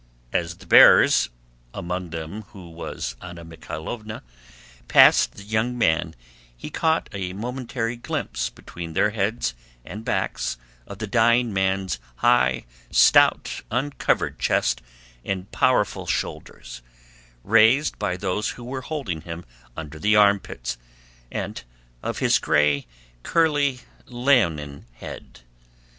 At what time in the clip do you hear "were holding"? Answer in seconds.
18.63-19.21